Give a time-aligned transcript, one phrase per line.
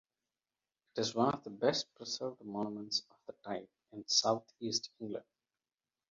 [0.97, 5.25] It is one of the best-preserved monuments of this type in south east England.